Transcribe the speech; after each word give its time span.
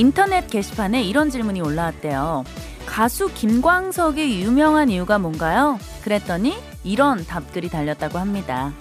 인터넷 0.00 0.48
게시판에 0.48 1.02
이런 1.02 1.28
질문이 1.28 1.60
올라왔대요. 1.60 2.44
가수 2.86 3.30
김광석이 3.34 4.40
유명한 4.40 4.88
이유가 4.88 5.18
뭔가요? 5.18 5.78
그랬더니 6.02 6.56
이런 6.84 7.26
답들이 7.26 7.68
달렸다고 7.68 8.18
합니다. 8.18 8.72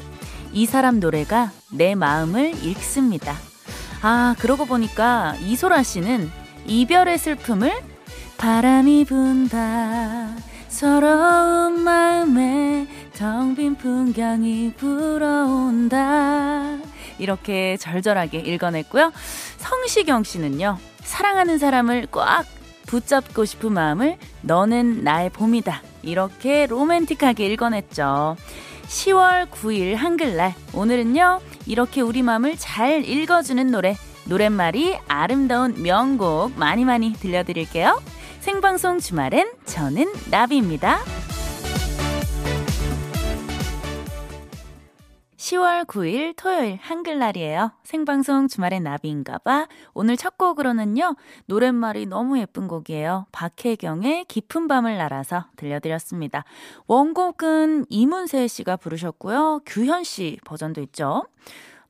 이 0.54 0.66
사람 0.66 1.02
노래가 1.02 1.52
내 1.74 1.94
마음을 1.94 2.64
읽습니다. 2.64 3.36
아, 4.02 4.34
그러고 4.40 4.64
보니까 4.64 5.36
이소라 5.42 5.84
씨는 5.84 6.32
이별의 6.66 7.18
슬픔을 7.18 7.74
바람이 8.38 9.04
분다. 9.04 10.38
서러운 10.70 11.82
마음에 11.82 12.88
텅 13.18 13.56
빈 13.56 13.76
풍경이 13.76 14.76
불어온다. 14.78 16.78
이렇게 17.18 17.76
절절하게 17.76 18.40
읽어냈고요. 18.40 19.12
성시경 19.58 20.24
씨는요, 20.24 20.78
사랑하는 21.10 21.58
사람을 21.58 22.08
꽉 22.12 22.46
붙잡고 22.86 23.44
싶은 23.46 23.74
마음을 23.74 24.18
너는 24.44 25.04
나의 25.04 25.32
봄이다. 25.32 25.82
이렇게 26.04 26.68
로맨틱하게 26.68 27.48
읽어냈죠. 27.48 28.38
10월 28.84 29.50
9일 29.50 29.96
한글날 29.96 30.54
오늘은요 30.74 31.42
이렇게 31.66 32.02
우리 32.02 32.22
마음을 32.22 32.58
잘 32.58 33.04
읽어주는 33.06 33.68
노래 33.68 33.96
노랫말이 34.26 34.98
아름다운 35.08 35.82
명곡 35.82 36.58
많이 36.58 36.86
많이 36.86 37.14
들려드릴게요 37.14 38.02
생방송 38.40 38.98
주말엔 39.00 39.52
저는 39.66 40.12
나비입니다 40.32 41.00
10월 45.50 45.86
9일 45.86 46.36
토요일 46.36 46.78
한글날이에요. 46.80 47.72
생방송 47.84 48.48
주말의 48.48 48.82
나비인가봐. 48.82 49.68
오늘 49.96 50.16
첫 50.16 50.38
곡으로는요, 50.38 51.16
노랫말이 51.48 52.06
너무 52.06 52.38
예쁜 52.38 52.68
곡이에요. 52.68 53.26
박혜경의 53.32 54.26
깊은 54.26 54.68
밤을 54.68 54.98
날아서 54.98 55.46
들려드렸습니다. 55.56 56.44
원곡은 56.86 57.86
이문세 57.90 58.48
씨가 58.48 58.76
부르셨고요. 58.78 59.62
규현 59.66 60.04
씨 60.04 60.38
버전도 60.46 60.82
있죠. 60.82 61.26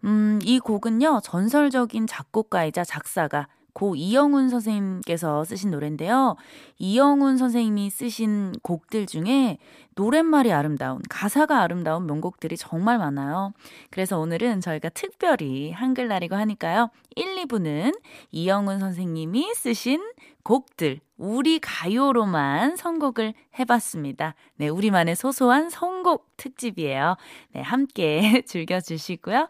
음, 0.05 0.39
이 0.43 0.59
곡은요, 0.59 1.19
전설적인 1.23 2.07
작곡가이자 2.07 2.85
작사가 2.85 3.49
고 3.73 3.95
이영훈 3.95 4.49
선생님께서 4.49 5.43
쓰신 5.43 5.71
노래인데요. 5.71 6.35
이영훈 6.77 7.37
선생님이 7.37 7.89
쓰신 7.89 8.53
곡들 8.61 9.05
중에 9.05 9.57
노랫말이 9.95 10.51
아름다운, 10.51 11.01
가사가 11.09 11.61
아름다운 11.61 12.05
명곡들이 12.05 12.55
정말 12.57 12.97
많아요. 12.97 13.53
그래서 13.89 14.17
오늘은 14.19 14.61
저희가 14.61 14.89
특별히 14.89 15.71
한글날이고 15.71 16.35
하니까요. 16.35 16.89
1, 17.15 17.45
2부는 17.45 17.99
이영훈 18.31 18.79
선생님이 18.79 19.53
쓰신 19.55 20.01
곡들, 20.43 21.01
우리 21.19 21.59
가요로만 21.59 22.77
선곡을 22.77 23.33
해봤습니다. 23.59 24.35
네, 24.55 24.69
우리만의 24.69 25.17
소소한 25.17 25.69
선곡 25.69 26.37
특집이에요. 26.37 27.17
네, 27.51 27.61
함께 27.61 28.41
즐겨주시고요. 28.47 29.49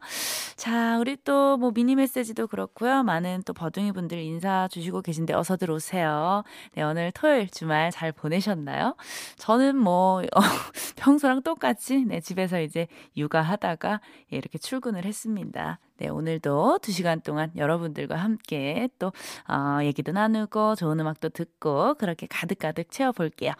자, 0.55 0.97
우리 0.99 1.15
또 1.23 1.57
뭐 1.59 1.71
미니 1.71 1.95
메시지도 1.95 2.47
그렇고요. 2.47 3.03
많은 3.03 3.43
또 3.45 3.53
버둥이 3.53 3.91
분들 3.91 4.17
인사 4.19 4.67
주시고 4.71 5.01
계신데 5.01 5.33
어서들 5.33 5.69
오세요. 5.71 6.43
네, 6.73 6.81
오늘 6.83 7.11
토요일 7.11 7.49
주말 7.49 7.91
잘 7.91 8.11
보내셨나요? 8.11 8.95
저는 9.37 9.75
뭐, 9.77 10.21
어, 10.21 10.39
평소랑 10.95 11.43
똑같이 11.43 12.03
네, 12.05 12.19
집에서 12.19 12.59
이제 12.61 12.87
육아하다가 13.17 14.01
예, 14.33 14.37
이렇게 14.37 14.57
출근을 14.57 15.05
했습니다. 15.05 15.79
네, 15.97 16.07
오늘도 16.07 16.79
두 16.81 16.91
시간 16.93 17.19
동안 17.19 17.51
여러분들과 17.57 18.15
함께 18.15 18.87
또, 18.99 19.11
어, 19.49 19.83
얘기도 19.83 20.13
나누고 20.13 20.75
좋은 20.75 20.97
음악도 20.99 21.27
듣고 21.29 21.58
그렇게 21.59 22.27
가득가득 22.27 22.91
채워볼게요. 22.91 23.53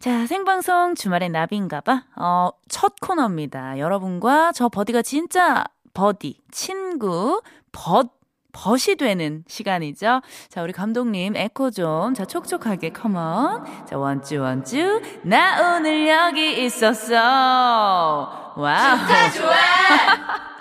자, 0.00 0.26
생방송 0.26 0.94
주말의 0.94 1.28
나비인가봐. 1.30 2.04
어, 2.16 2.50
첫 2.68 2.94
코너입니다. 3.00 3.78
여러분과 3.78 4.52
저 4.52 4.68
버디가 4.68 5.02
진짜 5.02 5.64
버디, 5.94 6.38
친구, 6.50 7.42
벗, 7.72 8.08
벗이 8.52 8.96
되는 8.98 9.44
시간이죠. 9.48 10.20
자, 10.48 10.62
우리 10.62 10.72
감독님 10.72 11.36
에코 11.36 11.70
좀. 11.70 12.14
자, 12.14 12.24
촉촉하게 12.24 12.90
come 12.90 13.32
on. 13.32 13.64
자, 13.86 13.96
one 13.96 14.18
two 14.18 14.40
one 14.40 14.66
two. 14.66 15.00
나 15.22 15.76
오늘 15.76 16.06
여기 16.06 16.64
있었어. 16.64 18.52
wow. 18.56 18.98
진짜 18.98 19.30
좋아. 19.32 19.52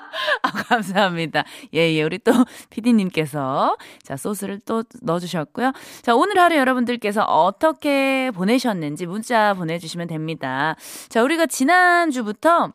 아, 0.72 0.76
감사합니다. 0.76 1.44
예, 1.74 1.80
예. 1.94 2.04
우리 2.04 2.18
또 2.18 2.32
피디님께서 2.70 3.78
자, 4.04 4.16
소스를 4.16 4.60
또 4.66 4.84
넣어주셨고요. 5.02 5.74
자, 6.02 6.16
오늘 6.16 6.40
하루 6.40 6.56
여러분들께서 6.56 7.24
어떻게 7.24 8.32
보내셨는지 8.32 9.06
문자 9.06 9.54
보내주시면 9.54 10.08
됩니다. 10.08 10.76
자, 11.10 11.24
우리가 11.24 11.46
지난주부터 11.46 12.72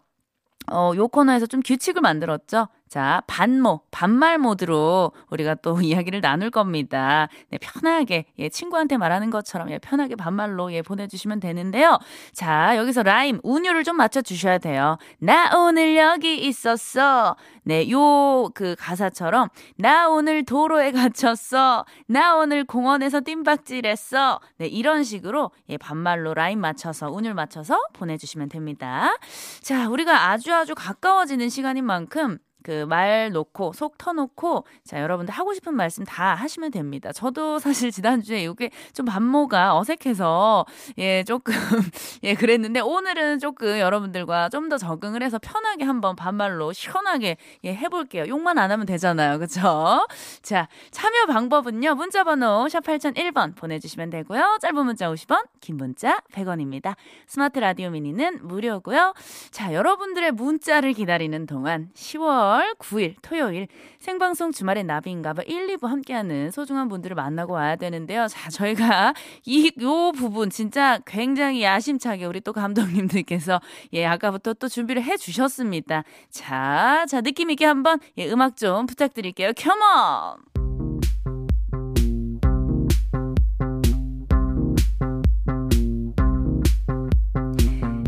어, 0.71 0.93
요 0.97 1.09
코너에서 1.09 1.47
좀 1.47 1.63
규칙을 1.63 2.03
만들었죠. 2.03 2.69
자, 2.89 3.23
반모, 3.27 3.81
반말 3.91 4.39
모드로 4.39 5.11
우리가 5.31 5.57
또 5.57 5.81
이야기를 5.83 6.21
나눌 6.21 6.51
겁니다. 6.51 7.29
네, 7.51 7.59
편하게, 7.59 8.27
예, 8.39 8.49
친구한테 8.49 8.97
말하는 8.97 9.31
것처럼, 9.31 9.71
예, 9.71 9.79
편하게 9.79 10.15
반말로, 10.15 10.73
예, 10.73 10.83
보내주시면 10.83 11.41
되는데요. 11.41 11.99
자, 12.33 12.77
여기서 12.77 13.03
라임, 13.03 13.41
운율을 13.43 13.83
좀 13.83 13.97
맞춰주셔야 13.97 14.59
돼요. 14.59 14.99
나 15.19 15.57
오늘 15.59 15.97
여기 15.97 16.47
있었어. 16.47 17.37
네, 17.65 17.91
요, 17.91 18.49
그 18.55 18.77
가사처럼, 18.79 19.49
나 19.77 20.09
오늘 20.09 20.45
도로에 20.45 20.93
갇혔어. 20.93 21.85
나 22.07 22.37
오늘 22.37 22.65
공원에서 22.65 23.21
뜀박질 23.21 23.85
했어. 23.85 24.39
네, 24.59 24.69
이런 24.69 25.03
식으로, 25.03 25.51
예, 25.69 25.77
반말로 25.77 26.35
라임 26.35 26.61
맞춰서, 26.61 27.11
운율 27.11 27.35
맞춰서 27.35 27.81
보내주시면 27.95 28.49
됩니다. 28.49 29.17
자, 29.61 29.89
우리가 29.89 30.31
아주 30.31 30.55
아주 30.55 30.77
가까워지는 30.77 31.49
시간인 31.49 31.85
만큼, 31.85 32.39
그 32.67 32.85
말 32.87 33.31
놓고 33.33 33.73
속 33.73 33.97
터놓고 33.99 34.65
자 34.85 35.01
여러분들 35.01 35.33
하고 35.33 35.55
싶은 35.55 35.75
말씀 35.75 36.05
다 36.05 36.35
하시면 36.35 36.71
됩니다. 36.73 37.13
저도 37.13 37.59
사실 37.61 37.91
지난주에 37.93 38.43
이게 38.45 38.71
좀 38.93 39.07
반모가 39.07 39.77
어색해서 39.79 40.67
예 40.99 41.23
조금 41.25 41.55
예 42.25 42.35
그랬는데 42.35 42.81
오늘은 42.81 43.39
조금 43.39 43.79
여러분들과 43.79 44.49
좀 44.51 44.67
더 44.67 44.79
적응을 44.79 45.23
해서 45.23 45.39
편하게 45.39 45.85
한번 45.85 46.17
반말로 46.17 46.73
시원하게 46.73 47.37
예 47.63 47.73
해볼게요. 47.75 48.25
욕만 48.27 48.59
안 48.59 48.73
하면 48.73 48.85
되잖아요, 48.85 49.39
그렇죠? 49.39 50.05
자 50.43 50.67
참여 50.91 51.27
방법은요 51.27 51.95
문자번호 51.95 52.69
샵 52.69 52.81
8001번 52.83 53.55
보내주시면 53.55 54.11
되고요. 54.11 54.59
짧은 54.61 54.85
문자 54.85 55.09
50원, 55.09 55.45
긴 55.61 55.77
문자 55.77 56.21
100원입니다. 56.33 56.97
스마트 57.29 57.61
라디오 57.61 57.91
미니는 57.91 58.41
무료고요. 58.47 59.15
자 59.53 59.73
여러분들의 59.73 60.33
문자를 60.33 60.95
기다리는 60.95 61.47
동안 61.47 61.91
10월 61.95 62.56
10월 62.57 62.77
9일 62.79 63.15
토요일 63.23 63.69
생방송 63.99 64.53
주말의 64.53 64.85
나비인가봐 64.85 65.43
1, 65.47 65.77
2부 65.77 65.87
함께하는 65.87 66.51
소중한 66.51 66.89
분들을 66.89 67.15
만나고 67.15 67.53
와야 67.53 67.77
되는데요. 67.77 68.27
자, 68.29 68.49
저희가 68.51 69.15
이, 69.45 69.73
요 69.83 70.13
부분 70.13 70.49
진짜 70.51 70.99
굉장히 71.07 71.63
야심차게 71.63 72.25
우리 72.25 72.41
또 72.41 72.53
감독님들께서 72.53 73.61
예, 73.93 74.07
아까부터 74.07 74.55
또 74.55 74.69
준비를 74.69 75.03
해 75.03 75.17
주셨습니다. 75.17 76.05
자, 76.31 77.05
자, 77.09 77.21
느낌 77.21 77.51
있게 77.51 77.67
한번 77.67 78.01
예, 78.17 78.31
음악 78.31 78.57
좀 78.57 78.87
부탁드릴게요. 78.87 79.53
컴온! 79.57 80.57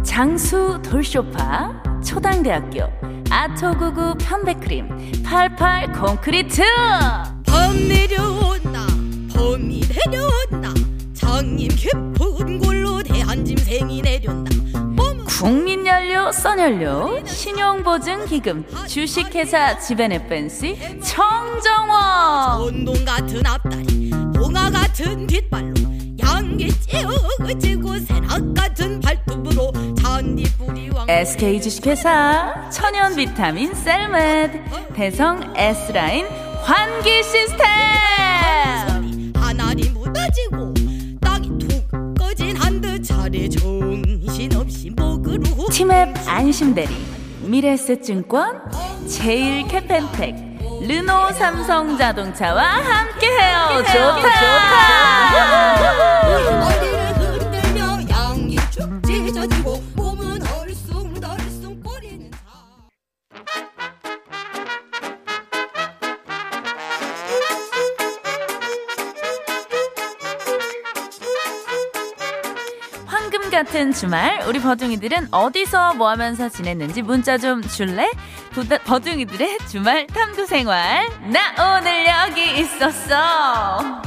장수 0.04 0.80
돌쇼파 0.82 1.82
초당대학교 2.04 3.07
아토구구 3.30 4.14
편백크림 4.19 5.22
88 5.22 5.92
콘크리트! 5.92 6.62
봄 7.44 7.88
내려온다 7.88 8.86
봄이 9.34 9.82
내려온다 9.88 10.72
장님 11.14 11.69
깊은 11.69 12.58
골로 12.60 13.02
대한짐승이 13.02 14.02
내려온다. 14.02 14.48
국민연료 15.38 16.32
써연료 16.32 17.25
신용보증기금 17.25 18.64
주식회사 18.88 19.78
지벤의 19.78 20.26
펜시 20.26 20.76
청정원! 21.00 22.58
전동 22.58 23.04
같은 23.04 23.46
앞다리 23.46 24.10
봉화 24.34 24.69
같은 24.70 25.26
뒷발로 25.28 25.75
양기 26.38 26.69
찌우지고 26.69 27.99
새낙 27.99 28.55
같은 28.55 29.00
발톱으로 29.00 29.73
잔디뿌리와 29.94 31.06
SK 31.08 31.61
주식회사 31.61 32.70
천연 32.70 33.17
비타민 33.17 33.75
셀메드 33.75 34.93
대성 34.94 35.52
S라인 35.56 36.26
환기 36.62 37.25
시스템! 37.25 37.67
하늘이 39.35 39.90
무너지고 39.90 40.75
땅이 41.20 41.58
툭 41.58 42.14
꺼진 42.17 42.55
한듯 42.56 43.02
차례 43.02 43.49
정신없이 43.49 44.90
먹으러 44.94 45.43
치맵 45.73 46.14
안심대리 46.25 46.94
미래에셋증권, 47.43 48.61
제일캐펜텍, 49.08 50.47
르노 50.80 51.32
삼성 51.32 51.96
자동차와 51.98 52.62
함께해요. 52.62 53.82
좋다. 53.84 54.22
좋다. 54.22 55.38
어디 59.40 59.58
같은 73.58 73.93
주말, 73.93 74.40
우리 74.46 74.60
버둥이들은 74.60 75.28
어디서 75.32 75.94
뭐 75.94 76.10
하면서 76.10 76.49
지냈는지 76.49 77.02
문자 77.02 77.37
좀 77.38 77.60
줄래? 77.60 78.08
부다, 78.52 78.78
버둥이들의 78.78 79.58
주말 79.66 80.06
탐구 80.06 80.46
생활. 80.46 81.08
나 81.32 81.76
오늘 81.76 82.06
여기 82.06 82.60
있었어. 82.60 84.00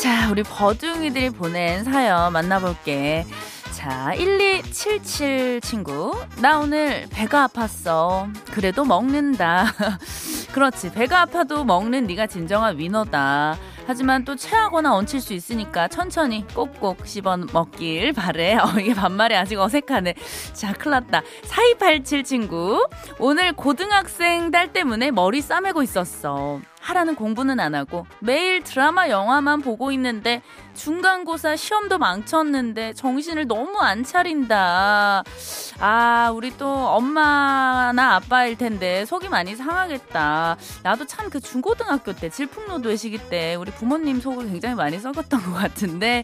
자, 0.00 0.30
우리 0.30 0.42
버둥이들이 0.42 1.28
보낸 1.28 1.84
사연 1.84 2.32
만나볼게. 2.32 3.26
자, 3.72 4.14
1277 4.16 5.60
친구. 5.60 6.18
나 6.36 6.58
오늘 6.58 7.06
배가 7.10 7.46
아팠어. 7.48 8.32
그래도 8.52 8.86
먹는다. 8.86 9.74
그렇지. 10.54 10.92
배가 10.92 11.22
아파도 11.22 11.64
먹는 11.64 12.06
네가 12.06 12.28
진정한 12.28 12.78
위너다. 12.78 13.58
하지만 13.88 14.24
또 14.24 14.36
체하거나 14.36 14.94
얹힐 14.94 15.20
수 15.20 15.34
있으니까 15.34 15.88
천천히 15.88 16.46
꼭꼭 16.54 17.04
씹어 17.04 17.38
먹길 17.52 18.12
바래. 18.12 18.54
어, 18.62 18.68
이게 18.78 18.94
반말이 18.94 19.34
아직 19.34 19.58
어색하네. 19.58 20.14
자, 20.52 20.72
큰일 20.72 20.92
났다. 20.92 21.22
4287 21.42 22.22
친구. 22.22 22.86
오늘 23.18 23.52
고등학생 23.52 24.52
딸 24.52 24.72
때문에 24.72 25.10
머리 25.10 25.40
싸매고 25.40 25.82
있었어. 25.82 26.60
하라는 26.84 27.14
공부는 27.14 27.60
안 27.60 27.74
하고 27.74 28.06
매일 28.20 28.62
드라마 28.62 29.08
영화만 29.08 29.60
보고 29.60 29.90
있는데 29.92 30.42
중간고사 30.74 31.56
시험도 31.56 31.98
망쳤는데 31.98 32.94
정신을 32.94 33.46
너무 33.46 33.78
안 33.78 34.02
차린다. 34.02 35.22
아, 35.78 36.32
우리 36.34 36.56
또 36.56 36.68
엄마나 36.68 38.16
아빠일 38.16 38.56
텐데 38.56 39.04
속이 39.04 39.28
많이 39.28 39.54
상하겠다. 39.56 40.56
나도 40.82 41.06
참 41.06 41.24
그 41.34 41.40
중고등학교 41.40 42.12
때 42.12 42.28
질풍노도의 42.28 42.96
시기 42.96 43.18
때 43.18 43.54
우리 43.56 43.72
부모님 43.72 44.20
속을 44.20 44.46
굉장히 44.46 44.74
많이 44.74 44.98
썩었던 45.00 45.42
것 45.42 45.52
같은데 45.54 46.22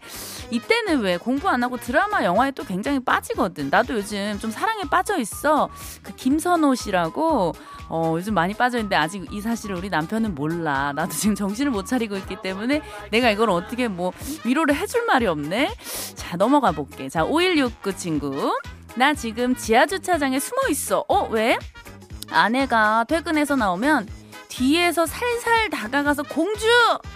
이때는 0.51 1.01
왜 1.01 1.17
공부 1.17 1.49
안 1.49 1.63
하고 1.65 1.79
드라마 1.79 2.23
영화에 2.23 2.53
또 2.53 2.65
굉장히 2.65 3.01
빠지거든. 3.01 3.71
나도 3.71 3.95
요즘 3.95 4.39
좀 4.41 4.51
사랑에 4.51 4.83
빠져 4.91 5.19
있어. 5.19 5.69
그 6.03 6.15
김선호 6.15 6.75
씨라고 6.75 7.55
어, 7.89 8.15
요즘 8.17 8.35
많이 8.35 8.55
빠져 8.55 8.79
있는데 8.79 8.95
아직 8.95 9.27
이 9.33 9.41
사실을 9.41 9.75
우리 9.77 9.89
남편은 9.89 10.35
몰라. 10.35 10.50
나도 10.58 11.12
지금 11.12 11.35
정신을 11.35 11.70
못 11.70 11.87
차리고 11.87 12.17
있기 12.17 12.37
때문에 12.43 12.82
내가 13.11 13.31
이걸 13.31 13.50
어떻게 13.50 13.88
뭐 13.88 14.12
위로를 14.44 14.75
해줄 14.75 15.05
말이 15.06 15.26
없네? 15.26 15.75
자, 16.14 16.37
넘어가 16.37 16.73
볼게. 16.73 17.08
자, 17.08 17.25
5169 17.25 17.97
친구. 17.97 18.52
나 18.97 19.14
지금 19.14 19.55
지하주차장에 19.55 20.38
숨어 20.38 20.69
있어. 20.70 21.05
어, 21.08 21.29
왜? 21.29 21.58
아내가 22.31 23.05
퇴근해서 23.08 23.56
나오면 23.56 24.08
뒤에서 24.49 25.06
살살 25.06 25.70
다가가서 25.70 26.25
공주! 26.25 26.67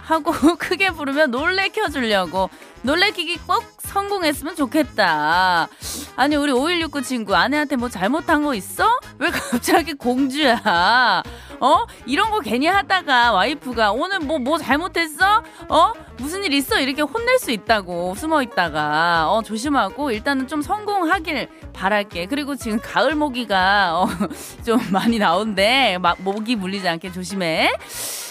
하고 0.01 0.31
크게 0.57 0.91
부르면 0.91 1.31
놀래켜 1.31 1.89
주려고. 1.89 2.49
놀래키기 2.83 3.39
꼭 3.45 3.63
성공했으면 3.85 4.55
좋겠다. 4.55 5.67
아니, 6.15 6.35
우리 6.35 6.51
5169 6.51 7.01
친구, 7.01 7.35
아내한테 7.35 7.75
뭐 7.75 7.89
잘못한 7.89 8.43
거 8.43 8.53
있어? 8.53 8.87
왜 9.19 9.29
갑자기 9.29 9.93
공주야? 9.93 11.23
어? 11.59 11.85
이런 12.05 12.31
거 12.31 12.39
괜히 12.39 12.67
하다가 12.67 13.31
와이프가 13.31 13.91
오늘 13.93 14.19
뭐, 14.19 14.39
뭐 14.39 14.57
잘못했어? 14.57 15.43
어? 15.69 15.93
무슨 16.17 16.43
일 16.43 16.53
있어? 16.53 16.79
이렇게 16.79 17.01
혼낼 17.01 17.39
수 17.39 17.51
있다고, 17.51 18.15
숨어 18.15 18.41
있다가. 18.43 19.31
어, 19.31 19.41
조심하고, 19.41 20.11
일단은 20.11 20.47
좀 20.47 20.61
성공하길 20.61 21.49
바랄게. 21.73 22.27
그리고 22.27 22.55
지금 22.55 22.79
가을 22.81 23.15
모기가, 23.15 23.99
어, 24.01 24.07
좀 24.65 24.79
많이 24.91 25.19
나온대. 25.19 25.97
막, 26.01 26.17
모기 26.21 26.55
물리지 26.55 26.87
않게 26.87 27.11
조심해. 27.11 27.71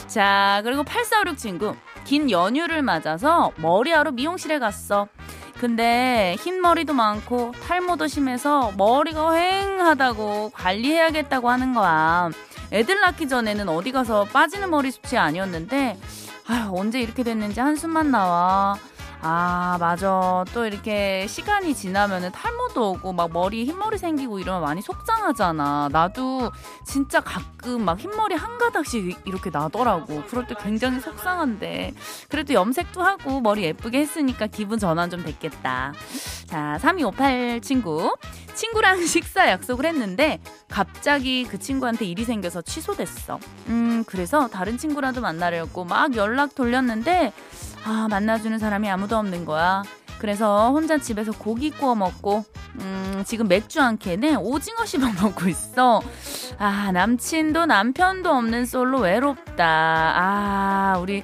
자, 0.07 0.61
그리고 0.65 0.83
846 0.83 1.39
친구. 1.39 1.75
긴 2.05 2.31
연휴를 2.31 2.83
맞아서 2.83 3.53
머리하러 3.57 4.13
미용실에 4.13 4.59
갔어. 4.59 5.09
근데 5.59 6.37
흰 6.41 6.61
머리도 6.61 6.93
많고 6.93 7.53
탈모도 7.67 8.07
심해서 8.09 8.73
머리가 8.77 9.31
휑하다고 9.31 10.53
관리해야겠다고 10.53 11.49
하는 11.51 11.75
거야. 11.75 12.31
애들 12.73 13.01
낳기 13.01 13.29
전에는 13.29 13.69
어디 13.69 13.93
가서 13.93 14.25
빠지는 14.25 14.71
머리 14.71 14.91
숱이 14.91 15.17
아니었는데 15.19 15.99
아휴, 16.49 16.79
언제 16.79 17.01
이렇게 17.01 17.23
됐는지 17.23 17.61
한숨만 17.61 18.11
나와. 18.11 18.77
아, 19.27 19.79
맞아. 19.81 20.45
또 20.53 20.67
이렇게 20.67 21.27
시간이 21.27 21.75
지나면은 21.75 22.31
탈모도 22.31 22.91
오고 22.91 23.15
막 23.15 23.33
머리 23.33 23.65
흰머리 23.65 23.97
생기고 23.97 24.39
이러면 24.39 24.61
많이 24.61 24.83
속상하잖아. 24.83 25.89
나도 25.91 26.53
진짜 26.85 27.21
가끔 27.21 27.87
막 27.87 27.99
흰머리 27.99 28.35
한 28.35 28.59
가닥씩 28.59 29.23
이렇게 29.25 29.49
나더라고. 29.49 30.25
그럴 30.29 30.47
때 30.47 30.55
굉장히 30.61 31.01
속상한데. 31.01 31.95
그래도 32.29 32.53
염색도 32.53 33.03
하고 33.03 33.41
머리 33.41 33.63
예쁘게 33.63 34.01
했으니까 34.01 34.47
기분 34.47 34.79
전환 34.79 35.09
좀 35.09 35.25
됐겠다. 35.25 35.95
자, 36.47 36.79
3258 36.81 37.63
친구. 37.63 38.15
친구랑 38.55 39.01
식사 39.09 39.49
약속을 39.49 39.87
했는데 39.87 40.39
갑자기 40.69 41.45
그 41.45 41.59
친구한테 41.59 42.05
일이 42.05 42.25
생겨서 42.25 42.61
취소됐어. 42.61 43.41
음, 43.69 44.05
그래서 44.07 44.49
다른 44.49 44.77
친구라도 44.77 45.23
만나려고 45.23 45.85
막 45.85 46.15
연락 46.15 46.55
돌렸는데 46.55 47.33
아, 47.85 48.07
만나주는 48.11 48.59
사람이 48.59 48.89
아무도 48.91 49.17
없는 49.17 49.45
거야. 49.45 49.83
그래서 50.19 50.71
혼자 50.71 50.97
집에서 50.99 51.33
고기 51.33 51.71
구워 51.71 51.95
먹고, 51.95 52.45
음, 52.81 53.23
지금 53.27 53.47
맥주 53.47 53.81
한 53.81 53.99
캔에 53.99 54.35
오징어 54.37 54.85
씹어 54.85 55.01
먹고 55.23 55.49
있어. 55.49 56.01
아, 56.59 56.93
남친도 56.93 57.67
남편도 57.67 58.31
없는 58.31 58.65
솔로 58.67 59.01
외롭다. 59.01 59.65
아, 60.17 60.99
우리 61.01 61.23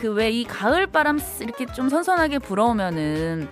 그 0.00 0.14
왜 0.14 0.30
이 0.30 0.44
가을 0.44 0.86
바람 0.86 1.20
이렇게 1.40 1.66
좀 1.66 1.88
선선하게 1.90 2.38
불어오면은 2.38 3.48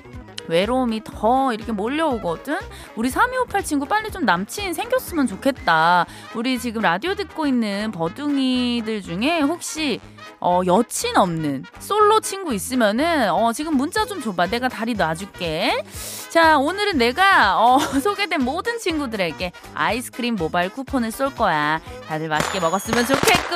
외로움이 0.48 1.02
더 1.04 1.52
이렇게 1.52 1.72
몰려오거든? 1.72 2.58
우리 2.96 3.10
3258 3.10 3.64
친구 3.64 3.86
빨리 3.86 4.10
좀 4.10 4.24
남친 4.24 4.74
생겼으면 4.74 5.26
좋겠다. 5.26 6.06
우리 6.34 6.58
지금 6.58 6.82
라디오 6.82 7.14
듣고 7.14 7.46
있는 7.46 7.92
버둥이들 7.92 9.02
중에 9.02 9.40
혹시 9.40 10.00
어, 10.40 10.60
여친 10.66 11.16
없는 11.16 11.64
솔로 11.80 12.20
친구 12.20 12.54
있으면은 12.54 13.30
어, 13.30 13.52
지금 13.52 13.76
문자 13.76 14.04
좀 14.06 14.20
줘봐. 14.20 14.46
내가 14.46 14.68
다리 14.68 14.94
놔줄게. 14.94 15.82
자, 16.30 16.58
오늘은 16.58 16.98
내가 16.98 17.58
어, 17.60 17.78
소개된 18.00 18.44
모든 18.44 18.78
친구들에게 18.78 19.52
아이스크림 19.74 20.36
모바일 20.36 20.70
쿠폰을 20.70 21.10
쏠 21.10 21.34
거야. 21.34 21.80
다들 22.06 22.28
맛있게 22.28 22.60
먹었으면 22.60 23.06
좋겠고. 23.06 23.54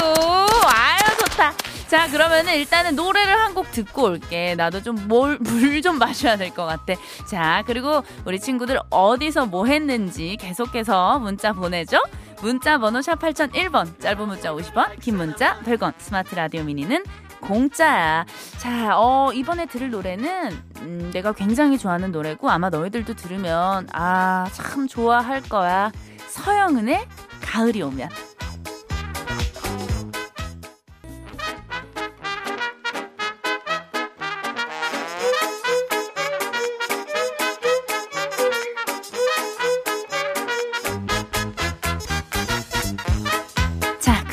아유, 0.67 1.17
좋다. 1.19 1.53
자, 1.93 2.09
그러면은 2.11 2.55
일단은 2.55 2.97
노래를 2.97 3.39
한 3.39 3.53
곡 3.55 3.71
듣고 3.71 4.05
올게. 4.05 4.55
나도 4.55 4.83
좀 4.83 4.95
물 5.09 5.83
좀 5.83 5.99
마셔야 5.99 6.37
될 6.37 6.51
것 6.55 6.65
같아. 6.65 6.95
자, 7.27 7.63
그리고 7.67 8.03
우리 8.25 8.41
친구들 8.41 8.79
어디서 8.89 9.47
뭐 9.47 9.67
했는지 9.67 10.37
계속해서 10.41 11.19
문자 11.19 11.53
보내줘. 11.53 11.99
문자 12.41 12.79
번호 12.79 13.03
샵 13.03 13.19
8001번, 13.21 14.01
짧은 14.01 14.27
문자 14.27 14.53
50원, 14.53 14.99
긴 15.01 15.17
문자 15.17 15.59
100원, 15.61 15.93
스마트 15.99 16.35
라디오 16.35 16.63
미니는 16.65 17.05
공짜야. 17.41 18.25
자, 18.59 18.99
어, 18.99 19.31
이번에 19.35 19.67
들을 19.67 19.91
노래는, 19.91 20.51
음, 20.81 21.11
내가 21.13 21.33
굉장히 21.33 21.77
좋아하는 21.79 22.11
노래고, 22.11 22.51
아마 22.51 22.71
너희들도 22.71 23.15
들으면, 23.15 23.87
아, 23.93 24.49
참 24.53 24.89
좋아할 24.89 25.43
거야. 25.43 25.93
서영은의 26.29 27.07
가을이 27.43 27.83
오면. 27.83 28.09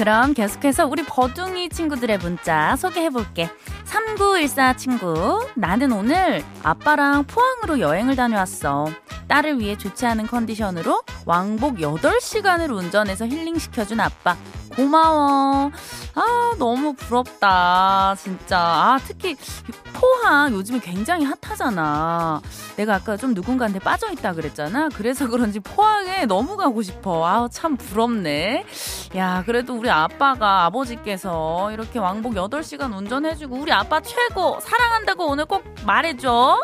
그럼 0.09 0.33
계속해서 0.33 0.87
우리 0.87 1.05
버둥이 1.05 1.69
친구들의 1.69 2.17
문자 2.17 2.75
소개해볼게. 2.77 3.47
3914 3.83 4.75
친구, 4.75 5.47
나는 5.55 5.91
오늘 5.91 6.43
아빠랑 6.63 7.25
포항으로 7.25 7.79
여행을 7.79 8.15
다녀왔어. 8.15 8.87
딸을 9.27 9.59
위해 9.59 9.77
좋지 9.77 10.07
않은 10.07 10.25
컨디션으로 10.25 11.03
왕복 11.27 11.75
8시간을 11.75 12.75
운전해서 12.75 13.27
힐링시켜준 13.27 13.99
아빠. 13.99 14.35
고마워. 14.79 15.71
아, 16.15 16.53
너무 16.57 16.93
부럽다. 16.93 18.15
진짜. 18.17 18.57
아, 18.57 18.99
특히 19.05 19.35
포항 19.91 20.53
요즘에 20.53 20.79
굉장히 20.79 21.25
핫하잖아. 21.25 22.41
내가 22.77 22.95
아까 22.95 23.17
좀 23.17 23.33
누군가한테 23.33 23.79
빠져있다 23.79 24.33
그랬잖아. 24.33 24.87
그래서 24.95 25.27
그런지 25.29 25.59
포항에 25.59 26.25
너무 26.25 26.55
가고 26.55 26.81
싶어. 26.81 27.27
아, 27.27 27.49
참 27.51 27.75
부럽네. 27.75 28.65
야, 29.17 29.43
그래도 29.45 29.75
우리 29.75 29.89
아빠가 29.89 30.63
아버지께서 30.63 31.71
이렇게 31.73 31.99
왕복 31.99 32.35
8시간 32.35 32.95
운전해주고 32.95 33.57
우리 33.57 33.73
아빠 33.73 33.99
최고 33.99 34.59
사랑한다고 34.61 35.25
오늘 35.27 35.43
꼭 35.45 35.65
말해줘. 35.85 36.57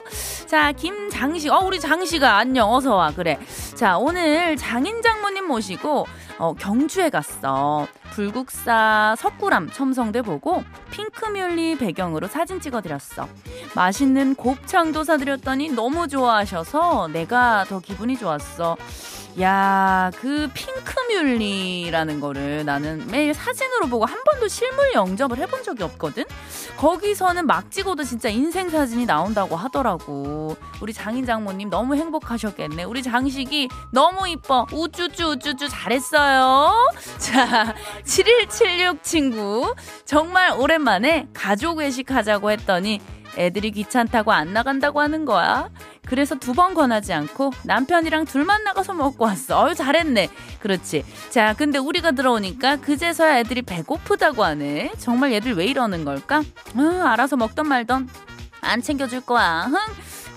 자, 0.47 0.71
김장식. 0.71 1.51
어, 1.51 1.59
우리 1.59 1.81
장식아 1.81 2.37
안녕. 2.37 2.71
어서 2.71 2.95
와. 2.95 3.11
그래. 3.11 3.37
자, 3.75 3.97
오늘 3.97 4.55
장인 4.55 5.01
장모님 5.01 5.47
모시고 5.47 6.07
어, 6.37 6.53
경주에 6.53 7.09
갔어. 7.09 7.87
불국사 8.11 9.15
석굴암 9.17 9.71
첨성대 9.71 10.21
보고 10.21 10.63
핑크뮬리 10.91 11.77
배경으로 11.77 12.27
사진 12.27 12.59
찍어드렸어. 12.59 13.27
맛있는 13.75 14.35
곱창도 14.35 15.03
사드렸더니 15.03 15.69
너무 15.69 16.07
좋아하셔서 16.07 17.09
내가 17.09 17.65
더 17.65 17.79
기분이 17.79 18.17
좋았어. 18.17 18.77
야, 19.41 20.11
그 20.15 20.49
핑크뮬리라는 20.53 22.21
거를 22.21 22.63
나는 22.63 23.05
매일 23.07 23.33
사진으로 23.33 23.87
보고 23.87 24.05
한 24.05 24.17
번도 24.23 24.47
실물 24.47 24.93
영접을 24.93 25.37
해본 25.37 25.63
적이 25.63 25.83
없거든? 25.83 26.23
거기서는 26.77 27.45
막 27.45 27.69
찍어도 27.69 28.03
진짜 28.03 28.29
인생 28.29 28.69
사진이 28.69 29.05
나온다고 29.05 29.57
하더라고. 29.57 30.55
우리 30.81 30.93
장인 30.93 31.25
장모님 31.25 31.69
너무 31.69 31.95
행복하셨겠네. 31.95 32.85
우리 32.85 33.03
장식이 33.03 33.67
너무 33.91 34.27
이뻐. 34.29 34.67
우쭈쭈 34.71 35.31
우쭈쭈 35.31 35.67
잘했어요. 35.67 36.91
자, 37.19 37.75
7176 38.05 39.03
친구. 39.03 39.75
정말 40.05 40.51
오랜만에 40.51 41.27
가족 41.33 41.79
외식 41.79 42.11
하자고 42.11 42.51
했더니 42.51 43.01
애들이 43.37 43.71
귀찮다고 43.71 44.31
안 44.31 44.53
나간다고 44.53 45.01
하는 45.01 45.25
거야. 45.25 45.69
그래서 46.05 46.35
두 46.35 46.53
번 46.55 46.73
권하지 46.73 47.11
않고 47.13 47.51
남편이랑 47.63 48.25
둘만 48.25 48.63
나가서 48.63 48.93
먹고 48.93 49.25
왔어. 49.25 49.65
어유 49.65 49.75
잘했네. 49.75 50.29
그렇지. 50.59 51.03
자, 51.29 51.53
근데 51.57 51.77
우리가 51.79 52.11
들어오니까 52.11 52.77
그제서야 52.77 53.39
애들이 53.39 53.61
배고프다고 53.61 54.43
하네. 54.43 54.93
정말 54.97 55.33
얘들 55.33 55.53
왜 55.55 55.65
이러는 55.65 56.05
걸까? 56.05 56.41
응, 56.77 57.05
알아서 57.05 57.35
먹던 57.35 57.67
말던 57.67 58.07
안 58.61 58.81
챙겨줄 58.81 59.21
거야. 59.21 59.63
흥. 59.69 59.77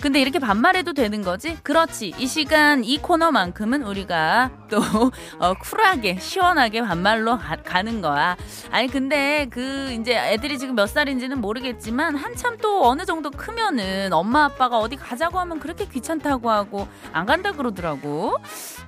근데 0.00 0.20
이렇게 0.20 0.38
반말해도 0.38 0.92
되는 0.92 1.22
거지? 1.22 1.56
그렇지. 1.62 2.14
이 2.18 2.26
시간 2.28 2.84
이 2.84 2.98
코너만큼은 2.98 3.82
우리가 3.82 4.50
또 4.70 4.78
어, 5.40 5.54
쿨하게 5.54 6.18
시원하게 6.20 6.82
반말로 6.82 7.38
가, 7.38 7.82
는 7.82 8.00
거야. 8.00 8.36
아니 8.70 8.88
근데 8.88 9.46
그 9.50 9.92
이제 9.92 10.16
애들이 10.16 10.58
지금 10.58 10.74
몇 10.74 10.88
살인지는 10.88 11.40
모르겠지만 11.40 12.16
한참 12.16 12.58
또 12.58 12.88
어느 12.88 13.04
정도 13.04 13.30
크면은 13.30 14.12
엄마 14.12 14.44
아빠가 14.44 14.78
어디 14.78 14.96
가자고 14.96 15.38
하면 15.38 15.60
그렇게 15.60 15.86
귀찮다고 15.86 16.50
하고 16.50 16.88
안 17.12 17.24
간다 17.26 17.52
그러더라고. 17.52 18.36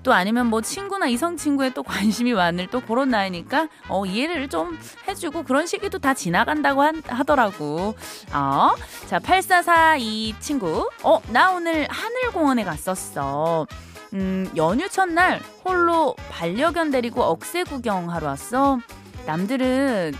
또 0.02 0.12
아니면 0.12 0.46
뭐 0.46 0.60
친구나 0.60 1.06
이성 1.06 1.36
친구에 1.36 1.70
또 1.70 1.82
관심이 1.82 2.32
많을 2.32 2.68
또 2.68 2.80
그런 2.80 3.10
나이니까 3.10 3.68
어 3.88 4.06
이해를 4.06 4.48
좀 4.48 4.78
해주고 5.06 5.44
그런 5.44 5.66
시기도 5.66 5.98
다 5.98 6.14
지나간다고 6.14 6.82
한, 6.82 7.02
하더라고. 7.06 7.94
어. 8.32 8.70
자, 9.06 9.18
8442 9.18 10.34
친구. 10.40 10.88
어, 11.02 11.20
나 11.28 11.52
오늘 11.52 11.86
하늘공원에 11.90 12.64
갔었어. 12.64 13.66
음, 14.12 14.50
연휴 14.56 14.88
첫날 14.88 15.40
홀로 15.64 16.14
반려견 16.30 16.90
데리고 16.90 17.22
억새 17.22 17.64
구경하러 17.64 18.26
왔어. 18.26 18.78
남들은 19.26 20.12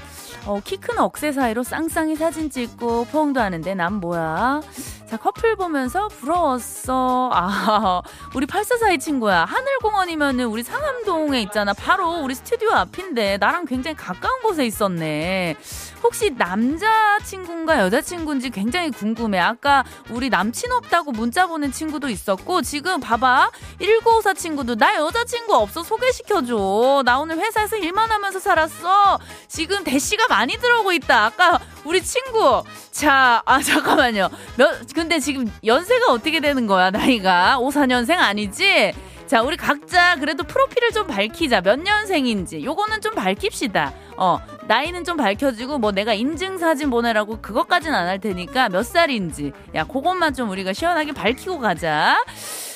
어, 0.47 0.61
키 0.65 0.77
큰 0.79 0.99
억새 0.99 1.33
사이로 1.33 1.63
쌍쌍이 1.63 2.17
사진 2.17 2.49
찍고 2.51 3.07
포옹도 3.07 3.41
하는데 3.41 3.75
난 3.75 3.95
뭐야? 3.95 4.63
자, 5.11 5.17
커플 5.17 5.57
보면서 5.57 6.07
부러웠어. 6.07 7.31
아, 7.33 8.00
우리 8.33 8.47
8442 8.47 8.99
친구야. 9.00 9.45
하늘공원이면은 9.45 10.45
우리 10.45 10.62
상암동에 10.62 11.43
있잖아. 11.43 11.73
바로 11.73 12.21
우리 12.21 12.37
스튜디오 12.37 12.71
앞인데 12.71 13.38
나랑 13.38 13.64
굉장히 13.64 13.97
가까운 13.97 14.40
곳에 14.43 14.64
있었네. 14.67 15.57
혹시 16.05 16.31
남자친구인가 16.31 17.81
여자친구인지 17.81 18.50
굉장히 18.50 18.93
궁금해. 18.93 19.40
아까 19.40 19.83
우리 20.11 20.31
남친 20.31 20.71
없다고 20.71 21.11
문자 21.11 21.49
보낸 21.49 21.73
친구도 21.73 22.09
있었고, 22.09 22.62
지금 22.62 23.00
봐봐. 23.00 23.50
1954 23.81 24.35
친구도 24.35 24.76
나 24.76 24.95
여자친구 24.95 25.57
없어 25.57 25.83
소개시켜줘. 25.83 27.02
나 27.05 27.19
오늘 27.19 27.37
회사에서 27.38 27.76
일만 27.76 28.12
하면서 28.12 28.38
살았어. 28.38 29.19
지금 29.49 29.83
대시가 29.83 30.29
많이 30.29 30.57
들어오고 30.57 30.93
있다. 30.93 31.25
아까 31.26 31.59
우리 31.85 32.03
친구. 32.03 32.63
자, 32.91 33.43
아, 33.45 33.61
잠깐만요. 33.63 34.29
몇, 34.57 34.87
근데 34.95 35.19
지금 35.19 35.51
연세가 35.65 36.13
어떻게 36.13 36.41
되는 36.41 36.67
거야, 36.67 36.91
나이가? 36.91 37.57
54년생 37.61 38.19
아니지? 38.19 38.93
자, 39.27 39.43
우리 39.43 39.57
각자 39.57 40.17
그래도 40.17 40.43
프로필을 40.43 40.91
좀 40.91 41.07
밝히자. 41.07 41.61
몇 41.61 41.79
년생인지. 41.79 42.65
요거는 42.65 43.01
좀 43.01 43.15
밝힙시다. 43.15 43.93
어, 44.17 44.41
나이는 44.67 45.05
좀 45.05 45.17
밝혀지고 45.17 45.79
뭐 45.79 45.93
내가 45.93 46.13
인증사진 46.15 46.91
보내라고 46.91 47.41
그것까진 47.41 47.95
안 47.95 48.09
할 48.09 48.19
테니까 48.19 48.69
몇 48.71 48.83
살인지. 48.83 49.53
야, 49.77 49.85
그것만 49.85 50.35
좀 50.35 50.51
우리가 50.51 50.73
시원하게 50.73 51.13
밝히고 51.13 51.61
가자. 51.61 52.17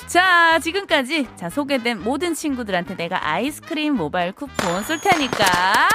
자, 0.07 0.57
지금까지 0.59 1.27
자 1.35 1.49
소개된 1.49 2.01
모든 2.03 2.33
친구들한테 2.33 2.95
내가 2.95 3.27
아이스크림 3.27 3.93
모바일 3.95 4.31
쿠폰 4.31 4.81
쏠 4.83 4.99
테니까 5.01 5.89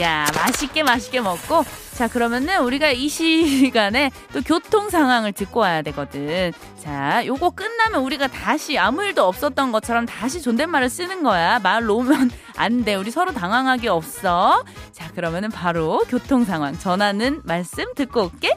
야, 0.00 0.26
맛있게 0.34 0.82
맛있게 0.82 1.20
먹고 1.20 1.64
자, 1.98 2.06
그러면은 2.06 2.62
우리가 2.62 2.92
이 2.92 3.08
시간에 3.08 4.12
또 4.32 4.40
교통 4.42 4.88
상황을 4.88 5.32
듣고 5.32 5.58
와야 5.58 5.82
되거든. 5.82 6.52
자, 6.78 7.26
요거 7.26 7.50
끝나면 7.50 8.02
우리가 8.04 8.28
다시 8.28 8.78
아무 8.78 9.02
일도 9.02 9.26
없었던 9.26 9.72
것처럼 9.72 10.06
다시 10.06 10.40
존댓말을 10.40 10.90
쓰는 10.90 11.24
거야. 11.24 11.58
말 11.58 11.82
놓으면 11.82 12.30
안 12.56 12.84
돼. 12.84 12.94
우리 12.94 13.10
서로 13.10 13.32
당황하기 13.32 13.88
없어. 13.88 14.62
자, 14.92 15.10
그러면은 15.12 15.50
바로 15.50 16.04
교통 16.08 16.44
상황 16.44 16.78
전하는 16.78 17.40
말씀 17.42 17.92
듣고 17.96 18.26
올게. 18.26 18.56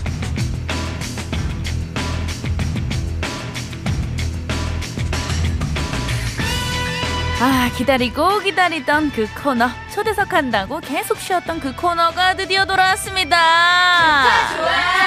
아, 7.43 7.71
기다리고 7.75 8.39
기다리던 8.39 9.11
그 9.11 9.27
코너. 9.41 9.67
초대석 9.91 10.31
한다고 10.33 10.79
계속 10.79 11.17
쉬었던 11.17 11.59
그 11.59 11.75
코너가 11.75 12.35
드디어 12.35 12.65
돌아왔습니다. 12.65 13.35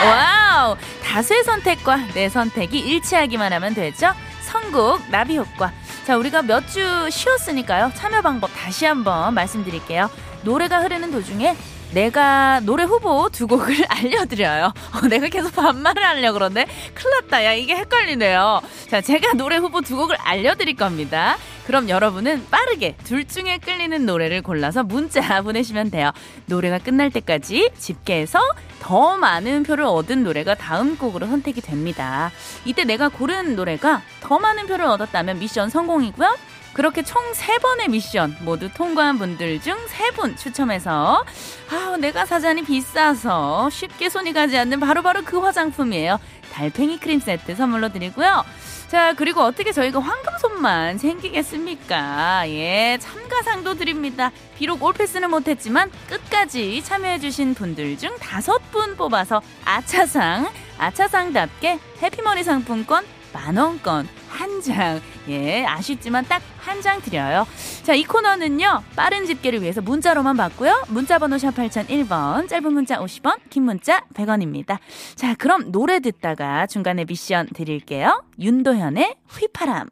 Wow! 0.04 0.76
다수의 1.04 1.44
선택과 1.44 1.96
내 2.14 2.28
선택이 2.28 2.76
일치하기만 2.78 3.52
하면 3.52 3.74
되죠? 3.74 4.12
선곡 4.42 5.08
나비 5.10 5.38
효과. 5.38 5.70
자, 6.04 6.16
우리가 6.16 6.42
몇 6.42 6.66
주 6.66 7.08
쉬었으니까요. 7.08 7.92
참여 7.94 8.20
방법 8.22 8.50
다시 8.54 8.84
한번 8.84 9.32
말씀드릴게요. 9.34 10.10
노래가 10.42 10.80
흐르는 10.80 11.12
도중에 11.12 11.56
내가 11.94 12.60
노래 12.60 12.82
후보 12.82 13.28
두 13.30 13.46
곡을 13.46 13.84
알려드려요. 13.88 14.72
어, 14.92 15.08
내가 15.08 15.28
계속 15.28 15.54
반말을 15.54 16.04
하려고 16.04 16.34
그러는데 16.34 16.66
큰일 16.92 17.14
났다. 17.20 17.44
야, 17.44 17.52
이게 17.52 17.76
헷갈리네요. 17.76 18.60
자, 18.88 19.00
제가 19.00 19.34
노래 19.34 19.56
후보 19.56 19.80
두 19.80 19.96
곡을 19.96 20.16
알려드릴 20.16 20.74
겁니다. 20.74 21.36
그럼 21.66 21.88
여러분은 21.88 22.46
빠르게 22.50 22.96
둘 23.04 23.24
중에 23.26 23.58
끌리는 23.58 24.04
노래를 24.04 24.42
골라서 24.42 24.82
문자 24.82 25.40
보내시면 25.40 25.90
돼요. 25.90 26.10
노래가 26.46 26.78
끝날 26.78 27.10
때까지 27.10 27.70
집계해서 27.78 28.40
더 28.80 29.16
많은 29.16 29.62
표를 29.62 29.84
얻은 29.84 30.24
노래가 30.24 30.54
다음 30.54 30.98
곡으로 30.98 31.26
선택이 31.26 31.62
됩니다. 31.62 32.30
이때 32.66 32.84
내가 32.84 33.08
고른 33.08 33.56
노래가 33.56 34.02
더 34.20 34.38
많은 34.38 34.66
표를 34.66 34.84
얻었다면 34.84 35.38
미션 35.38 35.70
성공이고요. 35.70 36.36
그렇게 36.74 37.02
총 37.02 37.22
3번의 37.32 37.88
미션 37.88 38.36
모두 38.40 38.68
통과한 38.68 39.16
분들 39.16 39.60
중 39.62 39.76
3분 39.86 40.36
추첨해서 40.36 41.24
아, 41.70 41.96
내가 41.98 42.26
사자니 42.26 42.64
비싸서 42.64 43.70
쉽게 43.70 44.10
손이 44.10 44.32
가지 44.32 44.58
않는 44.58 44.80
바로바로 44.80 45.22
바로 45.22 45.24
그 45.24 45.38
화장품이에요. 45.38 46.18
달팽이 46.52 46.98
크림 46.98 47.20
세트 47.20 47.54
선물로 47.54 47.90
드리고요. 47.90 48.44
자, 48.88 49.12
그리고 49.14 49.40
어떻게 49.40 49.72
저희가 49.72 49.98
황금손만 49.98 50.98
생기겠습니까? 50.98 52.48
예, 52.48 52.98
참가상도 53.00 53.74
드립니다. 53.74 54.30
비록 54.56 54.82
올패스는 54.82 55.30
못했지만 55.30 55.90
끝까지 56.08 56.82
참여해주신 56.84 57.54
분들 57.54 57.98
중 57.98 58.16
다섯 58.18 58.58
분 58.70 58.96
뽑아서 58.96 59.42
아차상, 59.64 60.48
아차상답게 60.78 61.78
해피머니 62.02 62.42
상품권 62.44 63.04
만원권 63.32 64.08
한 64.34 64.60
장. 64.60 65.00
예, 65.28 65.64
아쉽지만 65.64 66.24
딱 66.26 66.42
한 66.66 66.80
장 66.82 67.00
드려요. 67.00 67.46
자, 67.82 67.94
이 67.94 68.04
코너는요, 68.04 68.82
빠른 68.96 69.26
집계를 69.26 69.62
위해서 69.62 69.80
문자로만 69.80 70.36
받고요. 70.36 70.84
문자 70.88 71.18
번호 71.18 71.38
샵 71.38 71.54
8001번, 71.54 72.48
짧은 72.48 72.72
문자 72.72 72.98
50원, 72.98 73.38
긴 73.50 73.64
문자 73.64 74.00
100원입니다. 74.14 74.78
자, 75.14 75.34
그럼 75.34 75.70
노래 75.70 76.00
듣다가 76.00 76.66
중간에 76.66 77.04
미션 77.04 77.48
드릴게요. 77.54 78.22
윤도현의 78.38 79.14
휘파람. 79.38 79.88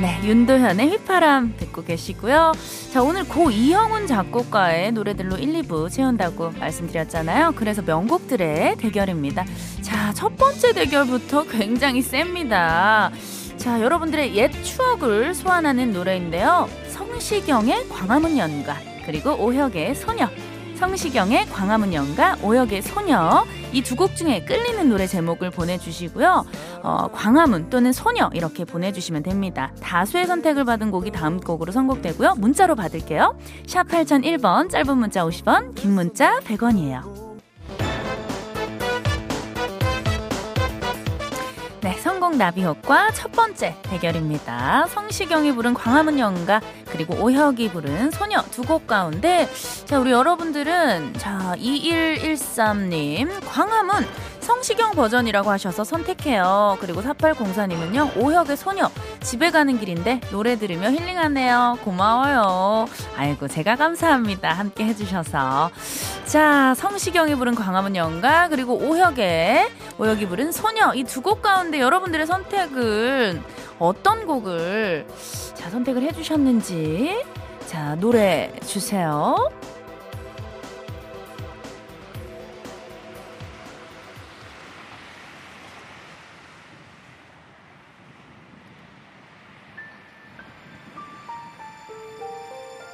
네, 0.00 0.18
윤도현의 0.24 0.88
휘파람 0.90 1.56
듣고 1.58 1.84
계시고요. 1.84 2.52
자, 2.92 3.02
오늘 3.02 3.24
고 3.28 3.50
이형훈 3.50 4.06
작곡가의 4.06 4.92
노래들로 4.92 5.36
1, 5.36 5.62
2부 5.62 5.90
채운다고 5.90 6.52
말씀드렸잖아요. 6.52 7.52
그래서 7.56 7.82
명곡들의 7.82 8.76
대결입니다. 8.76 9.44
자, 9.82 10.12
첫 10.14 10.36
번째 10.36 10.72
대결부터 10.72 11.44
굉장히 11.44 12.00
셉니다. 12.00 13.10
자, 13.60 13.80
여러분들의 13.82 14.34
옛 14.36 14.50
추억을 14.64 15.34
소환하는 15.34 15.92
노래인데요. 15.92 16.68
성시경의 16.88 17.88
광화문 17.90 18.38
연가, 18.38 18.76
그리고 19.04 19.34
오혁의 19.34 19.94
소녀. 19.94 20.28
성시경의 20.76 21.46
광화문 21.50 21.92
연가, 21.92 22.38
오혁의 22.42 22.80
소녀. 22.80 23.44
이 23.72 23.82
두 23.82 23.96
곡 23.96 24.16
중에 24.16 24.44
끌리는 24.46 24.88
노래 24.88 25.06
제목을 25.06 25.50
보내주시고요. 25.50 26.46
어, 26.82 27.08
광화문 27.12 27.68
또는 27.68 27.92
소녀 27.92 28.30
이렇게 28.32 28.64
보내주시면 28.64 29.22
됩니다. 29.24 29.72
다수의 29.82 30.26
선택을 30.26 30.64
받은 30.64 30.90
곡이 30.90 31.10
다음 31.10 31.38
곡으로 31.38 31.70
선곡되고요. 31.70 32.36
문자로 32.38 32.76
받을게요. 32.76 33.36
샵 33.66 33.86
8001번, 33.88 34.70
짧은 34.70 34.96
문자 34.96 35.22
50원, 35.24 35.74
긴 35.74 35.92
문자 35.92 36.40
100원이에요. 36.40 37.19
나비효과 42.40 43.10
첫 43.10 43.32
번째 43.32 43.76
대결입니다. 43.82 44.86
성시경이 44.88 45.52
부른 45.52 45.74
광화문 45.74 46.18
연가 46.18 46.62
그리고 46.88 47.14
오혁이 47.22 47.70
부른 47.70 48.10
소녀 48.12 48.42
두 48.50 48.62
곡 48.62 48.86
가운데 48.86 49.48
자 49.84 49.98
우리 49.98 50.10
여러분들은 50.12 51.14
자 51.18 51.54
2113님 51.58 53.28
광화문 53.46 54.06
성시경 54.40 54.92
버전이라고 54.92 55.50
하셔서 55.50 55.84
선택해요. 55.84 56.76
그리고 56.80 57.02
4804님은요, 57.02 58.16
오혁의 58.16 58.56
소녀, 58.56 58.90
집에 59.22 59.50
가는 59.50 59.78
길인데 59.78 60.20
노래 60.30 60.56
들으며 60.56 60.90
힐링하네요. 60.90 61.78
고마워요. 61.84 62.86
아이고, 63.16 63.48
제가 63.48 63.76
감사합니다. 63.76 64.50
함께 64.52 64.84
해주셔서. 64.86 65.70
자, 66.24 66.74
성시경이 66.74 67.34
부른 67.34 67.54
광화문 67.54 67.96
연가, 67.96 68.48
그리고 68.48 68.74
오혁의, 68.78 69.68
오혁이 69.98 70.26
부른 70.26 70.52
소녀, 70.52 70.92
이 70.94 71.04
두 71.04 71.20
곡 71.20 71.42
가운데 71.42 71.80
여러분들의 71.80 72.26
선택은 72.26 73.42
어떤 73.78 74.26
곡을, 74.26 75.06
자, 75.54 75.68
선택을 75.70 76.02
해주셨는지, 76.02 77.22
자, 77.66 77.94
노래 77.96 78.52
주세요. 78.66 79.36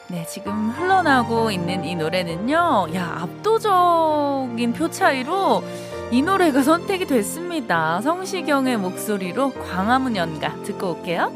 네, 0.09 0.25
지금 0.25 0.71
흘러나오고 0.71 1.51
있는 1.51 1.85
이 1.85 1.97
노래는요, 1.97 2.87
야, 2.95 3.19
압도적인 3.23 4.73
표 4.73 4.89
차이로 4.89 5.65
이 6.13 6.23
노래가 6.23 6.63
선택이 6.65 7.07
됐습니다. 7.07 8.01
성시경의 8.01 8.77
목소리로 8.77 9.53
광화문 9.53 10.15
연가 10.15 10.55
듣고 10.63 10.93
올게요. 10.93 11.33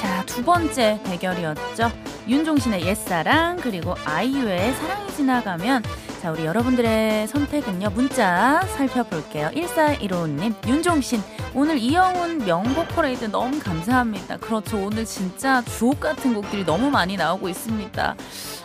자, 0.00 0.24
두 0.24 0.42
번째 0.42 0.98
대결이었죠. 1.04 1.90
윤종신의 2.26 2.86
옛사랑, 2.86 3.58
그리고 3.58 3.94
아이유의 4.06 4.72
사랑이 4.74 5.10
지나가면 5.10 5.82
자, 6.22 6.30
우리 6.30 6.44
여러분들의 6.44 7.28
선택은요. 7.28 7.90
문자 7.90 8.60
살펴볼게요. 8.76 9.48
1415님, 9.54 10.54
윤종신, 10.68 11.22
오늘 11.52 11.78
이영훈 11.78 12.44
명곡 12.44 12.88
퍼레이드 12.88 13.24
너무 13.24 13.58
감사합니다. 13.58 14.36
그렇죠. 14.36 14.78
오늘 14.78 15.04
진짜 15.04 15.62
주옥 15.62 15.98
같은 15.98 16.32
곡들이 16.32 16.64
너무 16.64 16.90
많이 16.90 17.16
나오고 17.16 17.48
있습니다. 17.48 18.14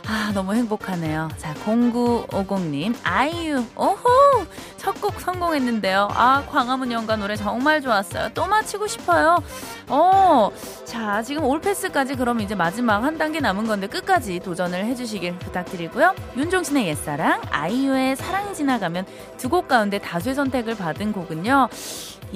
아, 0.08 0.32
너무 0.36 0.54
행복하네요. 0.54 1.30
자, 1.38 1.56
0950님, 1.66 2.94
아이유, 3.04 3.64
오호! 3.76 3.98
첫 4.78 4.94
곡 5.02 5.20
성공했는데요. 5.20 6.10
아, 6.12 6.44
광화문 6.48 6.92
연가 6.92 7.16
노래 7.16 7.36
정말 7.36 7.82
좋았어요. 7.82 8.30
또 8.36 8.46
마치고 8.46 8.86
싶어요. 8.86 9.40
어, 9.88 10.52
자, 10.86 11.24
지금 11.24 11.44
올패스까지 11.44 12.16
그럼 12.18 12.40
이제 12.40 12.54
마지막 12.54 13.04
한 13.04 13.18
단계 13.18 13.40
남은 13.40 13.66
건데 13.66 13.88
끝까지 13.88 14.40
도전을 14.42 14.86
해주시길 14.86 15.40
부탁드리고요. 15.40 16.14
윤종신의 16.38 16.86
옛사랑, 16.88 17.42
아이유의 17.50 18.16
사랑이 18.16 18.54
지나가면 18.54 19.06
두 19.40 19.50
곡 19.50 19.68
가운데 19.68 19.98
다수의 20.00 20.36
선택을 20.36 20.76
받은 20.76 21.14
곡은요. 21.14 21.70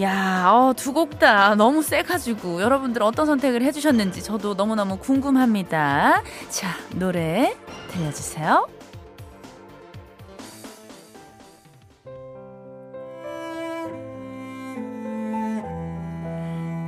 야, 0.01 0.45
어, 0.49 0.73
두 0.75 0.93
곡 0.93 1.19
다 1.19 1.55
너무 1.55 1.81
세가지고 1.81 2.61
여러분들 2.61 3.03
어떤 3.03 3.25
선택을 3.25 3.61
해주셨는지 3.63 4.23
저도 4.23 4.53
너무너무 4.53 4.97
궁금합니다. 4.97 6.21
자, 6.49 6.67
노래 6.95 7.55
들려주세요. 7.91 8.67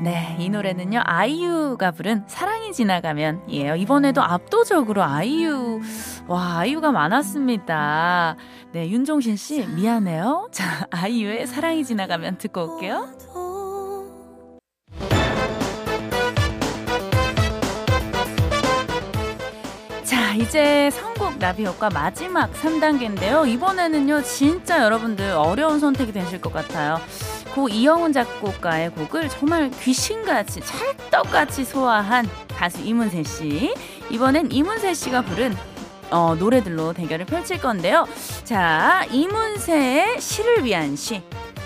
네, 0.01 0.35
이 0.39 0.49
노래는요, 0.49 0.99
아이유가 1.05 1.91
부른 1.91 2.23
사랑이 2.25 2.73
지나가면, 2.73 3.43
이에요. 3.47 3.75
이번에도 3.75 4.23
압도적으로 4.23 5.03
아이유, 5.03 5.79
와, 6.25 6.57
아이유가 6.57 6.91
많았습니다. 6.91 8.35
네, 8.71 8.89
윤종신 8.89 9.35
씨, 9.35 9.63
미안해요. 9.67 10.49
자, 10.51 10.87
아이유의 10.89 11.45
사랑이 11.45 11.85
지나가면 11.85 12.39
듣고 12.39 12.77
올게요. 12.77 13.09
자, 20.03 20.33
이제 20.33 20.89
선곡 20.89 21.37
나비 21.37 21.63
효과 21.63 21.91
마지막 21.91 22.51
3단계인데요. 22.53 23.47
이번에는요, 23.47 24.23
진짜 24.23 24.83
여러분들 24.83 25.31
어려운 25.33 25.79
선택이 25.79 26.11
되실 26.11 26.41
것 26.41 26.51
같아요. 26.51 26.97
고 27.53 27.67
이영훈 27.67 28.13
작곡가의 28.13 28.91
곡을 28.91 29.29
정말 29.29 29.69
귀신같이 29.71 30.61
찰떡같이 30.61 31.65
소화한 31.65 32.29
가수 32.47 32.81
이문세 32.81 33.23
씨. 33.23 33.73
이번엔 34.09 34.51
이문세 34.51 34.93
씨가 34.93 35.21
부른 35.23 35.55
어, 36.11 36.35
노래들로 36.35 36.93
대결을 36.93 37.25
펼칠 37.25 37.59
건데요. 37.59 38.07
자, 38.43 39.05
이문세의 39.11 40.19
시를 40.19 40.63
위한 40.65 40.95
시 40.95 41.21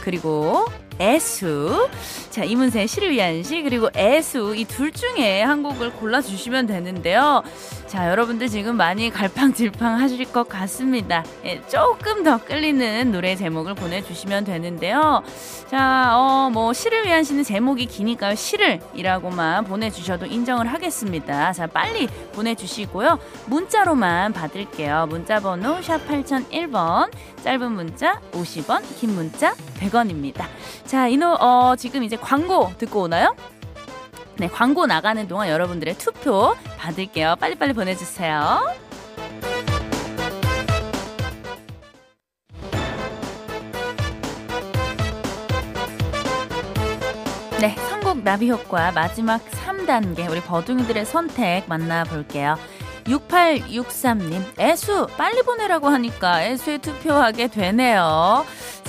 그리고 0.05 0.65
애수. 1.01 1.89
자, 2.29 2.43
이문세의 2.43 2.87
시를 2.87 3.11
위한 3.11 3.43
시 3.43 3.61
그리고 3.63 3.89
애수 3.97 4.55
이 4.55 4.63
둘 4.65 4.91
중에 4.91 5.41
한 5.41 5.63
곡을 5.63 5.91
골라 5.93 6.21
주시면 6.21 6.67
되는데요. 6.67 7.43
자, 7.87 8.09
여러분들 8.09 8.47
지금 8.49 8.75
많이 8.77 9.09
갈팡질팡 9.09 9.99
하실 9.99 10.25
것 10.25 10.47
같습니다. 10.49 11.23
예, 11.45 11.61
조금 11.67 12.23
더 12.23 12.37
끌리는 12.43 13.11
노래 13.11 13.35
제목을 13.35 13.73
보내주시면 13.75 14.43
되는데요. 14.43 15.23
자, 15.69 16.11
어, 16.17 16.49
뭐, 16.51 16.73
시를 16.73 17.05
위한 17.05 17.23
시는 17.23 17.43
제목이 17.43 17.85
기니까요. 17.85 18.35
시를 18.35 18.79
이라고만 18.93 19.65
보내주셔도 19.65 20.25
인정을 20.25 20.67
하겠습니다. 20.67 21.53
자, 21.53 21.67
빨리 21.67 22.07
보내주시고요. 22.33 23.17
문자로만 23.47 24.33
받을게요. 24.33 25.07
문자번호 25.09 25.81
샵 25.81 26.05
8001번, 26.07 27.11
짧은 27.43 27.71
문자 27.71 28.19
50원, 28.31 28.83
긴 28.99 29.15
문자 29.15 29.53
100원 29.79 29.94
입니다. 30.03 30.47
자, 30.85 31.07
이노, 31.07 31.37
어, 31.39 31.75
지금 31.77 32.03
이제 32.03 32.15
광고 32.15 32.71
듣고 32.77 33.03
오나요? 33.03 33.35
네, 34.37 34.47
광고 34.47 34.85
나가는 34.85 35.27
동안 35.27 35.47
여러분들의 35.47 35.97
투표 35.97 36.55
받을게요. 36.77 37.35
빨리빨리 37.39 37.73
보내주세요. 37.73 38.59
네, 47.61 47.73
선곡 47.89 48.23
나비 48.23 48.51
효과 48.51 48.91
마지막 48.91 49.41
3단계 49.49 50.29
우리 50.29 50.41
버둥이들의 50.41 51.05
선택 51.05 51.63
만나볼게요. 51.67 52.57
6863님, 53.05 54.59
애수, 54.59 55.07
빨리 55.15 55.41
보내라고 55.43 55.87
하니까 55.87 56.43
애수에 56.43 56.79
투표하게 56.79 57.47
되네요. 57.47 58.45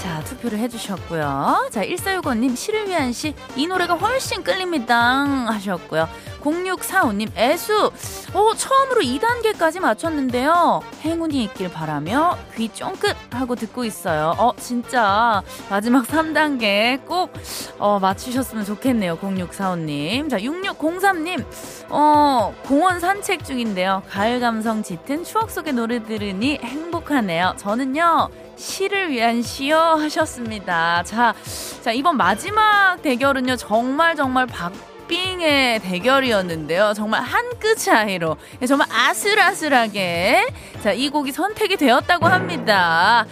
자, 0.07 0.23
투표를 0.23 0.61
해주셨고요. 0.61 1.69
자, 1.73 1.83
1465님, 1.85 2.55
시를 2.55 2.87
위한 2.87 3.13
시, 3.13 3.35
이 3.57 3.67
노래가 3.67 3.95
훨씬 3.95 4.45
끌립니다. 4.45 5.25
하셨고요. 5.49 6.09
0645님, 6.41 7.37
애수, 7.37 7.91
오, 8.33 8.55
처음으로 8.55 9.01
2단계까지 9.01 9.81
맞췄는데요. 9.81 10.81
행운이 11.03 11.43
있길 11.43 11.73
바라며 11.73 12.39
귀 12.55 12.69
쫑긋 12.69 13.17
하고 13.33 13.57
듣고 13.57 13.85
있어요. 13.85 14.37
어, 14.39 14.53
진짜 14.57 15.43
마지막 15.69 16.07
3단계 16.07 17.05
꼭, 17.05 17.33
어, 17.81 17.99
맞추셨으면 17.99 18.65
좋겠네요. 18.65 19.19
0645님. 19.19 20.31
자, 20.31 20.39
6603님, 20.39 21.45
어, 21.89 22.55
공원 22.63 23.01
산책 23.01 23.45
중인데요. 23.45 24.05
가을 24.09 24.39
감성 24.39 24.85
짙은 24.85 25.25
추억 25.25 25.51
속의 25.51 25.73
노래 25.73 26.01
들으니 26.01 26.61
행복하네요. 26.63 27.55
저는요, 27.57 28.29
시를 28.57 29.11
위한 29.11 29.43
시여 29.43 29.97
하셨습니다. 29.97 31.03
자, 31.05 31.35
자, 31.83 31.93
이번 31.93 32.17
마지막 32.17 32.97
대결은요, 33.03 33.57
정말 33.57 34.17
정말 34.17 34.47
박, 34.47 34.73
빙의 35.09 35.81
대결이었는데요. 35.81 36.93
정말 36.95 37.23
한 37.23 37.47
끗 37.59 37.77
차이로 37.79 38.37
정말 38.69 38.87
아슬아슬하게 38.93 40.47
자 40.83 40.93
이 40.93 41.09
곡이 41.09 41.33
선택이 41.33 41.77
되었다고 41.77 42.27
합니다. 42.27 43.25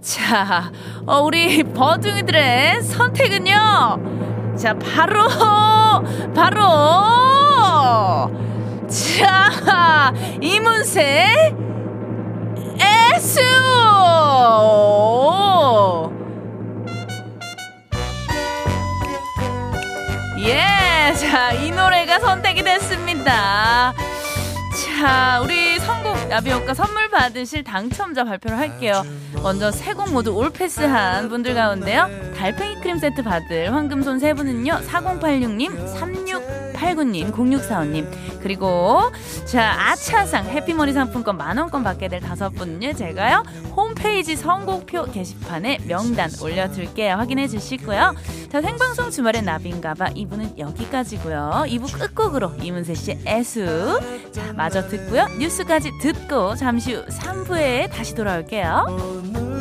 자, 0.00 0.70
어, 1.06 1.20
우리 1.20 1.62
버둥이들의 1.64 2.82
선택은요. 2.82 4.54
자, 4.56 4.74
바로 4.74 5.26
바로 6.34 6.60
자 8.88 10.12
이문세 10.40 11.54
애수. 13.14 13.40
예, 20.38 21.14
자, 21.14 21.52
이 21.52 21.70
노래가 21.70 22.18
선택이 22.18 22.62
됐습니다. 22.64 23.92
자, 24.98 25.40
우리 25.42 25.78
성공 25.80 26.14
나비효과 26.28 26.74
선물 26.74 27.08
받으실 27.10 27.62
당첨자 27.62 28.24
발표를 28.24 28.58
할게요. 28.58 29.02
먼저 29.42 29.70
세 29.70 29.92
곡 29.94 30.10
모두 30.12 30.34
올패스한 30.34 31.28
분들 31.28 31.54
가운데요. 31.54 32.08
달팽이 32.36 32.76
크림 32.80 32.98
세트 32.98 33.22
받을 33.22 33.72
황금손 33.74 34.18
세 34.18 34.32
분은요. 34.32 34.80
4086님, 34.88 35.86
3689님, 36.82 37.32
0645님. 37.32 38.06
그리고 38.40 39.00
자, 39.44 39.74
아차상 39.78 40.46
해피머니 40.46 40.92
상품권 40.92 41.36
만원권 41.36 41.82
받게 41.82 42.08
될 42.08 42.20
다섯 42.20 42.50
분은요. 42.50 42.94
제가요. 42.94 43.44
홈페이지 43.76 44.36
선곡표 44.36 45.04
게시판에 45.06 45.78
명단 45.86 46.30
올려둘게요. 46.42 47.14
확인해 47.14 47.48
주시고요. 47.48 48.14
자, 48.50 48.60
생방송 48.60 49.10
주말의 49.10 49.42
나비인가봐. 49.42 50.10
이분은 50.14 50.58
여기까지고요. 50.58 51.64
2부 51.66 51.98
끝곡으로 51.98 52.52
이문세 52.60 52.94
씨의 52.94 53.20
애수. 53.26 54.00
자, 54.32 54.52
마저 54.54 54.86
듣고요. 54.88 55.26
뉴스까지 55.38 55.90
듣고 56.00 56.54
잠시 56.56 56.94
후 56.94 57.04
3부에 57.06 57.90
다시 57.90 58.14
돌아올게요. 58.14 59.51